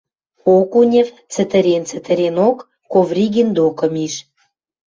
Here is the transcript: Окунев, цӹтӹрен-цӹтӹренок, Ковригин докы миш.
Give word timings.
Окунев, 0.55 1.09
цӹтӹрен-цӹтӹренок, 1.33 2.57
Ковригин 2.91 3.49
докы 3.57 3.87
миш. 3.93 4.13